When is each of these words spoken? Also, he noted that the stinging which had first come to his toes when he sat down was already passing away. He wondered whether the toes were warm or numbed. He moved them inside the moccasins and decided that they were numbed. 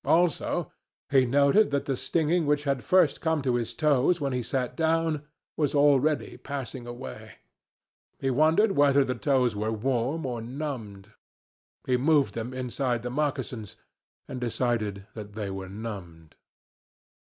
Also, 0.03 0.71
he 1.11 1.27
noted 1.27 1.69
that 1.69 1.85
the 1.85 1.95
stinging 1.95 2.47
which 2.47 2.63
had 2.63 2.83
first 2.83 3.21
come 3.21 3.43
to 3.43 3.53
his 3.53 3.75
toes 3.75 4.19
when 4.19 4.33
he 4.33 4.41
sat 4.41 4.75
down 4.75 5.21
was 5.55 5.75
already 5.75 6.37
passing 6.37 6.87
away. 6.87 7.33
He 8.17 8.31
wondered 8.31 8.71
whether 8.71 9.03
the 9.03 9.13
toes 9.13 9.55
were 9.55 9.71
warm 9.71 10.25
or 10.25 10.41
numbed. 10.41 11.11
He 11.85 11.97
moved 11.97 12.33
them 12.33 12.51
inside 12.51 13.03
the 13.03 13.11
moccasins 13.11 13.75
and 14.27 14.41
decided 14.41 15.05
that 15.13 15.33
they 15.33 15.51
were 15.51 15.69
numbed. 15.69 16.33